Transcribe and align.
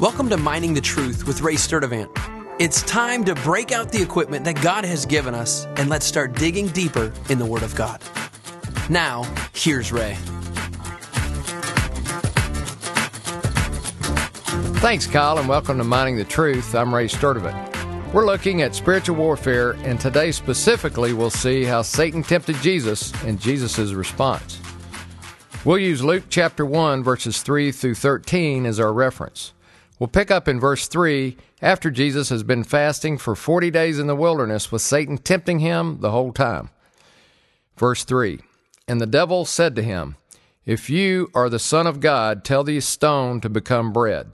Welcome 0.00 0.30
to 0.30 0.38
Mining 0.38 0.72
the 0.72 0.80
Truth 0.80 1.26
with 1.26 1.42
Ray 1.42 1.56
Sturdivant. 1.56 2.08
It's 2.58 2.82
time 2.84 3.22
to 3.26 3.34
break 3.34 3.70
out 3.70 3.92
the 3.92 4.00
equipment 4.00 4.46
that 4.46 4.62
God 4.62 4.82
has 4.86 5.04
given 5.04 5.34
us 5.34 5.66
and 5.76 5.90
let's 5.90 6.06
start 6.06 6.32
digging 6.32 6.68
deeper 6.68 7.12
in 7.28 7.38
the 7.38 7.44
Word 7.44 7.62
of 7.62 7.74
God. 7.74 8.00
Now, 8.88 9.24
here's 9.52 9.92
Ray. 9.92 10.14
Thanks, 14.80 15.06
Kyle, 15.06 15.36
and 15.36 15.46
welcome 15.46 15.76
to 15.76 15.84
Mining 15.84 16.16
the 16.16 16.24
Truth. 16.24 16.74
I'm 16.74 16.94
Ray 16.94 17.06
Sturdivant. 17.06 18.14
We're 18.14 18.24
looking 18.24 18.62
at 18.62 18.74
spiritual 18.74 19.16
warfare, 19.16 19.72
and 19.82 20.00
today 20.00 20.32
specifically 20.32 21.12
we'll 21.12 21.28
see 21.28 21.64
how 21.64 21.82
Satan 21.82 22.22
tempted 22.22 22.56
Jesus 22.62 23.12
and 23.24 23.38
Jesus' 23.38 23.92
response. 23.92 24.62
We'll 25.66 25.76
use 25.76 26.02
Luke 26.02 26.24
chapter 26.30 26.64
1, 26.64 27.04
verses 27.04 27.42
3 27.42 27.70
through 27.70 27.96
13 27.96 28.64
as 28.64 28.80
our 28.80 28.94
reference. 28.94 29.52
We'll 30.00 30.08
pick 30.08 30.30
up 30.30 30.48
in 30.48 30.58
verse 30.58 30.88
3 30.88 31.36
after 31.60 31.90
Jesus 31.90 32.30
has 32.30 32.42
been 32.42 32.64
fasting 32.64 33.18
for 33.18 33.36
40 33.36 33.70
days 33.70 33.98
in 33.98 34.06
the 34.06 34.16
wilderness 34.16 34.72
with 34.72 34.80
Satan 34.80 35.18
tempting 35.18 35.58
him 35.58 36.00
the 36.00 36.10
whole 36.10 36.32
time. 36.32 36.70
Verse 37.76 38.02
3 38.02 38.40
And 38.88 38.98
the 38.98 39.06
devil 39.06 39.44
said 39.44 39.76
to 39.76 39.82
him, 39.82 40.16
If 40.64 40.88
you 40.88 41.30
are 41.34 41.50
the 41.50 41.58
Son 41.58 41.86
of 41.86 42.00
God, 42.00 42.44
tell 42.44 42.64
these 42.64 42.86
stone 42.86 43.42
to 43.42 43.50
become 43.50 43.92
bread. 43.92 44.32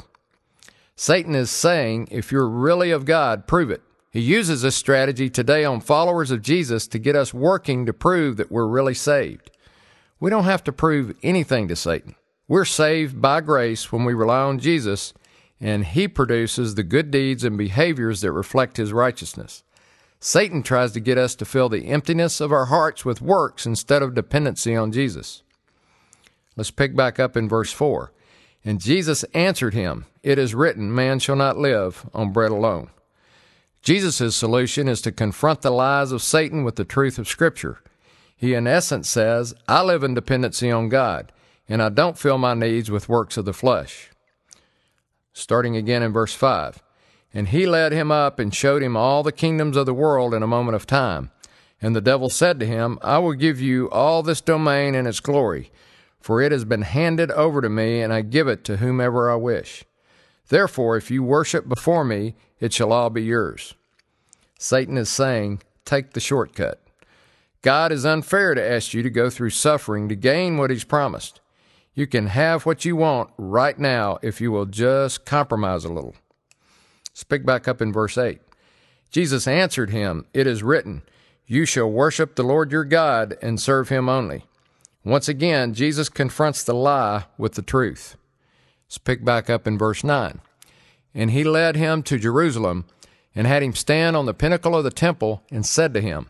Satan 0.95 1.35
is 1.35 1.51
saying, 1.51 2.07
If 2.13 2.31
you're 2.31 2.49
really 2.49 2.93
of 2.93 3.05
God, 3.05 3.49
prove 3.49 3.73
it. 3.73 3.83
He 4.13 4.21
uses 4.21 4.63
this 4.63 4.77
strategy 4.77 5.29
today 5.29 5.65
on 5.65 5.81
followers 5.81 6.31
of 6.31 6.43
Jesus 6.43 6.87
to 6.87 7.01
get 7.01 7.17
us 7.17 7.35
working 7.35 7.87
to 7.87 7.93
prove 7.93 8.37
that 8.37 8.53
we're 8.53 8.69
really 8.69 8.95
saved. 8.95 9.51
We 10.21 10.31
don't 10.31 10.45
have 10.45 10.63
to 10.63 10.73
prove 10.73 11.17
anything 11.25 11.67
to 11.67 11.75
Satan. 11.75 12.15
We're 12.47 12.65
saved 12.65 13.21
by 13.21 13.41
grace 13.41 13.91
when 13.91 14.05
we 14.05 14.15
rely 14.15 14.43
on 14.43 14.61
Jesus 14.61 15.13
and 15.61 15.85
he 15.85 16.07
produces 16.07 16.75
the 16.75 16.83
good 16.83 17.11
deeds 17.11 17.45
and 17.45 17.57
behaviors 17.57 18.21
that 18.21 18.33
reflect 18.33 18.77
his 18.77 18.93
righteousness. 18.93 19.63
Satan 20.21 20.63
tries 20.63 20.93
to 20.93 21.01
get 21.01 21.19
us 21.19 21.35
to 21.37 21.45
fill 21.45 21.69
the 21.69 21.87
emptiness 21.87 22.41
of 22.41 22.53
our 22.53 22.67
hearts 22.67 23.05
with 23.05 23.23
works 23.23 23.67
instead 23.67 24.03
of 24.03 24.15
dependency 24.15 24.75
on 24.75 24.93
Jesus. 24.93 25.43
Let's 26.57 26.71
pick 26.71 26.97
back 26.97 27.21
up 27.21 27.37
in 27.37 27.49
verse 27.49 27.73
4. 27.73 28.13
And 28.65 28.81
Jesus 28.81 29.25
answered 29.35 29.75
him, 29.75 30.07
It 30.23 30.39
is 30.39 30.55
written, 30.55 30.95
Man 30.95 31.19
shall 31.19 31.37
not 31.37 31.59
live 31.59 32.09
on 32.13 32.33
bread 32.33 32.51
alone. 32.51 32.91
Jesus' 33.83 34.35
solution 34.35 34.89
is 34.89 35.01
to 35.03 35.13
confront 35.13 35.63
the 35.63 35.71
lies 35.71 36.11
of 36.11 36.23
Satan 36.23 36.65
with 36.65 36.77
the 36.77 36.85
truth 36.85 37.19
of 37.19 37.29
Scripture. 37.29 37.81
He, 38.37 38.55
in 38.55 38.67
essence, 38.67 39.09
says, 39.09 39.55
I 39.69 39.83
live 39.83 40.03
in 40.03 40.15
dependency 40.15 40.71
on 40.71 40.89
God, 40.89 41.31
and 41.69 41.81
I 41.81 41.91
don't 41.91 42.19
fill 42.19 42.39
my 42.39 42.55
needs 42.55 42.91
with 42.91 43.09
works 43.09 43.37
of 43.37 43.45
the 43.45 43.53
flesh 43.53 44.11
starting 45.37 45.77
again 45.77 46.03
in 46.03 46.15
verse 46.15 46.35
5. 46.35 46.83
And 47.35 47.49
he 47.49 47.67
led 47.67 47.93
him 47.93 48.11
up 48.11 48.39
and 48.39 48.55
showed 48.55 48.83
him 48.83 48.97
all 48.97 49.23
the 49.23 49.33
kingdoms 49.33 49.77
of 49.77 49.85
the 49.85 49.93
world 49.93 50.33
in 50.33 50.43
a 50.43 50.47
moment 50.47 50.77
of 50.77 50.87
time. 50.87 51.31
And 51.83 51.95
the 51.95 52.01
devil 52.01 52.31
said 52.31 52.59
to 52.59 52.67
him, 52.67 52.99
I 53.03 53.19
will 53.19 53.35
give 53.35 53.61
you 53.61 53.91
all 53.91 54.23
this 54.23 54.41
domain 54.41 54.95
and 54.95 55.07
its 55.07 55.21
glory, 55.21 55.71
for 56.19 56.41
it 56.41 56.53
has 56.53 56.65
been 56.65 56.83
handed 56.83 57.31
over 57.33 57.61
to 57.61 57.69
me, 57.69 58.01
and 58.01 58.15
I 58.15 58.23
give 58.23 58.49
it 58.49 58.65
to 58.65 58.79
whomever 58.79 59.31
I 59.31 59.35
wish. 59.35 59.85
Therefore, 60.49 60.97
if 60.97 61.11
you 61.11 61.23
worship 61.23 61.69
before 61.69 62.05
me, 62.05 62.35
it 62.59 62.73
shall 62.73 62.93
all 62.93 63.11
be 63.11 63.23
yours. 63.23 63.75
Satan 64.59 64.97
is 64.97 65.11
saying, 65.11 65.63
Take 65.85 66.13
the 66.15 66.21
shortcut. 66.21 66.81
God 67.61 67.93
is 67.93 68.07
unfair 68.07 68.55
to 68.55 68.67
ask 68.67 68.95
you 68.95 69.03
to 69.03 69.11
go 69.11 69.29
through 69.29 69.51
suffering 69.51 70.09
to 70.09 70.17
gain 70.17 70.57
what 70.57 70.71
He's 70.71 70.85
promised. 70.85 71.41
You 71.97 72.07
can 72.07 72.27
have 72.27 72.67
what 72.67 72.85
you 72.85 72.95
want 72.95 73.31
right 73.39 73.79
now 73.79 74.19
if 74.23 74.39
you 74.39 74.53
will 74.53 74.67
just 74.67 75.25
compromise 75.25 75.83
a 75.83 75.93
little. 75.93 76.15
Pick 77.31 77.47
back 77.47 77.67
up 77.67 77.81
in 77.81 77.91
verse 77.91 78.19
8. 78.19 78.39
Jesus 79.11 79.49
answered 79.49 79.89
him, 79.89 80.27
It 80.35 80.47
is 80.47 80.63
written, 80.63 81.03
You 81.47 81.65
shall 81.65 81.91
worship 81.91 82.37
the 82.37 82.43
Lord 82.43 82.71
your 82.71 82.85
God 82.85 83.39
and 83.41 83.59
serve 83.59 83.89
him 83.89 84.11
only. 84.11 84.45
Once 85.05 85.27
again, 85.27 85.73
Jesus 85.73 86.11
confronts 86.11 86.63
the 86.63 86.75
lie 86.75 87.25
with 87.39 87.55
the 87.55 87.63
truth. 87.63 88.17
Let's 88.87 88.99
pick 88.99 89.25
back 89.25 89.49
up 89.49 89.67
in 89.67 89.79
verse 89.79 90.05
9. 90.05 90.41
And 91.15 91.31
he 91.31 91.45
led 91.45 91.77
him 91.77 92.03
to 92.03 92.19
Jerusalem 92.19 92.85
and 93.35 93.47
had 93.47 93.63
him 93.63 93.75
stand 93.75 94.17
on 94.17 94.27
the 94.27 94.35
pinnacle 94.35 94.77
of 94.77 94.85
the 94.85 94.91
temple 94.91 95.43
and 95.51 95.65
said 95.65 95.95
to 95.95 96.03
him, 96.03 96.29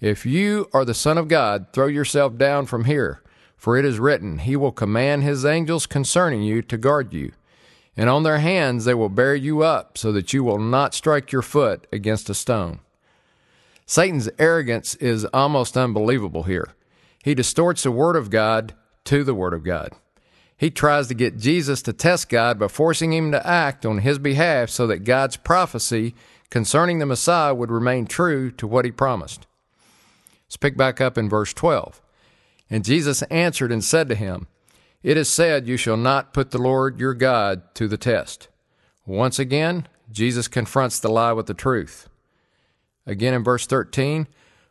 If 0.00 0.24
you 0.24 0.70
are 0.72 0.86
the 0.86 0.94
Son 0.94 1.18
of 1.18 1.28
God, 1.28 1.66
throw 1.74 1.88
yourself 1.88 2.38
down 2.38 2.64
from 2.64 2.86
here. 2.86 3.20
For 3.64 3.78
it 3.78 3.86
is 3.86 3.98
written, 3.98 4.40
He 4.40 4.56
will 4.56 4.72
command 4.72 5.22
His 5.22 5.46
angels 5.46 5.86
concerning 5.86 6.42
you 6.42 6.60
to 6.60 6.76
guard 6.76 7.14
you, 7.14 7.32
and 7.96 8.10
on 8.10 8.22
their 8.22 8.40
hands 8.40 8.84
they 8.84 8.92
will 8.92 9.08
bear 9.08 9.34
you 9.34 9.62
up, 9.62 9.96
so 9.96 10.12
that 10.12 10.34
you 10.34 10.44
will 10.44 10.58
not 10.58 10.92
strike 10.92 11.32
your 11.32 11.40
foot 11.40 11.86
against 11.90 12.28
a 12.28 12.34
stone. 12.34 12.80
Satan's 13.86 14.28
arrogance 14.38 14.96
is 14.96 15.24
almost 15.32 15.78
unbelievable 15.78 16.42
here. 16.42 16.74
He 17.22 17.34
distorts 17.34 17.84
the 17.84 17.90
Word 17.90 18.16
of 18.16 18.28
God 18.28 18.74
to 19.04 19.24
the 19.24 19.32
Word 19.32 19.54
of 19.54 19.64
God. 19.64 19.92
He 20.58 20.70
tries 20.70 21.08
to 21.08 21.14
get 21.14 21.38
Jesus 21.38 21.80
to 21.84 21.94
test 21.94 22.28
God 22.28 22.58
by 22.58 22.68
forcing 22.68 23.14
him 23.14 23.32
to 23.32 23.46
act 23.46 23.86
on 23.86 24.00
his 24.00 24.18
behalf 24.18 24.68
so 24.68 24.86
that 24.88 25.04
God's 25.04 25.38
prophecy 25.38 26.14
concerning 26.50 26.98
the 26.98 27.06
Messiah 27.06 27.54
would 27.54 27.70
remain 27.70 28.04
true 28.04 28.50
to 28.50 28.66
what 28.66 28.84
he 28.84 28.90
promised. 28.90 29.46
Let's 30.48 30.58
pick 30.58 30.76
back 30.76 31.00
up 31.00 31.16
in 31.16 31.30
verse 31.30 31.54
12. 31.54 32.02
And 32.70 32.84
Jesus 32.84 33.22
answered 33.22 33.72
and 33.72 33.84
said 33.84 34.08
to 34.08 34.14
him, 34.14 34.46
It 35.02 35.16
is 35.16 35.28
said, 35.28 35.66
You 35.66 35.76
shall 35.76 35.96
not 35.96 36.32
put 36.32 36.50
the 36.50 36.58
Lord 36.58 36.98
your 36.98 37.14
God 37.14 37.74
to 37.74 37.88
the 37.88 37.98
test. 37.98 38.48
Once 39.06 39.38
again, 39.38 39.86
Jesus 40.10 40.48
confronts 40.48 40.98
the 40.98 41.10
lie 41.10 41.32
with 41.32 41.46
the 41.46 41.54
truth. 41.54 42.08
Again 43.06 43.34
in 43.34 43.44
verse 43.44 43.66
13, 43.66 44.26